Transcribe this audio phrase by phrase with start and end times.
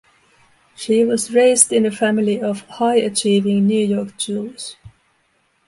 [0.75, 4.75] She was raised in a family of "high-achieving New York Jews".